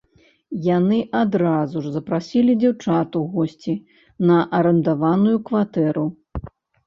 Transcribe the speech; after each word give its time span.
Яны 0.67 0.99
адразу 1.23 1.81
ж 1.87 1.91
запрасілі 1.97 2.55
дзяўчат 2.63 3.09
у 3.19 3.21
госці 3.35 3.75
на 4.29 4.39
арандаваную 4.61 5.37
кватэру. 5.51 6.05